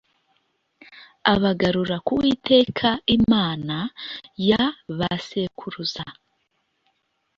abagarura 1.33 1.95
ku 2.05 2.11
Uwiteka 2.17 2.89
Imana 3.17 3.77
ya 4.47 4.63
ba 4.97 5.11
sekuruza 5.27 6.05